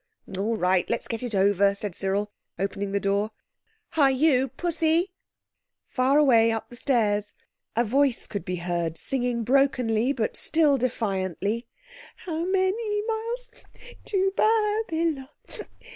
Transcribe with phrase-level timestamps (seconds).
[0.35, 5.13] "All right, let's get it over," said Cyril, opening the door."Hi—you—Pussy!"
[5.89, 7.33] Far away up the stairs
[7.75, 11.67] a voice could be heard singing brokenly, but still defiantly—
[12.15, 13.51] "How many miles
[14.05, 15.29] to Babylon?